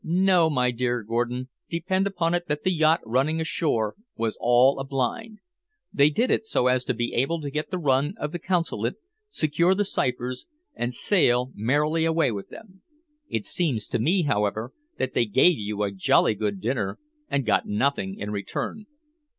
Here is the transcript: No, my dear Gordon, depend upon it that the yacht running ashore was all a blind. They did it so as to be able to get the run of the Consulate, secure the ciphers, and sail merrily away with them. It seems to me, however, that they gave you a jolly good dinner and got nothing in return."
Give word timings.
No, 0.03 0.49
my 0.49 0.71
dear 0.71 1.03
Gordon, 1.03 1.49
depend 1.69 2.07
upon 2.07 2.33
it 2.33 2.47
that 2.47 2.63
the 2.63 2.73
yacht 2.73 3.01
running 3.05 3.39
ashore 3.39 3.93
was 4.15 4.35
all 4.41 4.79
a 4.79 4.83
blind. 4.83 5.41
They 5.93 6.09
did 6.09 6.31
it 6.31 6.43
so 6.43 6.65
as 6.65 6.83
to 6.85 6.95
be 6.95 7.13
able 7.13 7.39
to 7.39 7.51
get 7.51 7.69
the 7.69 7.77
run 7.77 8.15
of 8.17 8.31
the 8.31 8.39
Consulate, 8.39 8.95
secure 9.29 9.75
the 9.75 9.85
ciphers, 9.85 10.47
and 10.73 10.91
sail 10.95 11.51
merrily 11.53 12.03
away 12.03 12.31
with 12.31 12.49
them. 12.49 12.81
It 13.29 13.45
seems 13.45 13.87
to 13.89 13.99
me, 13.99 14.23
however, 14.23 14.73
that 14.97 15.13
they 15.13 15.25
gave 15.25 15.59
you 15.59 15.83
a 15.83 15.91
jolly 15.91 16.33
good 16.33 16.59
dinner 16.59 16.97
and 17.29 17.45
got 17.45 17.67
nothing 17.67 18.17
in 18.17 18.31
return." 18.31 18.87